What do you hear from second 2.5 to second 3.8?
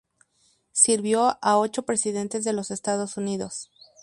los Estados Unidos.